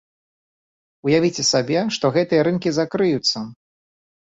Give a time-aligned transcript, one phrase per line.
[1.07, 3.47] Уявіце сабе, што гэтыя рынкі закрыюцца!